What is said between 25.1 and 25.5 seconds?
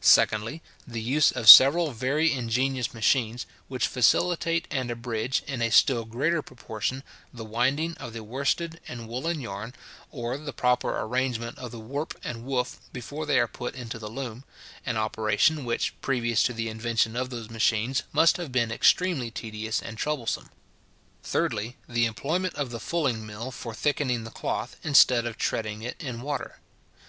of